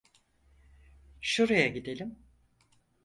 [1.21, 2.19] Şuraya gidelim.